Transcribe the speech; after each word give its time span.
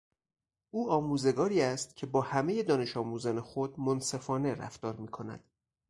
او 0.71 0.91
آموزگاری 0.91 1.61
است 1.61 1.95
که 1.95 2.05
با 2.05 2.21
همهی 2.21 2.63
دانشآموزان 2.63 3.41
خود 3.41 3.79
منصفانه 3.79 4.53
رفتار 4.53 4.95
میکند. 4.95 5.43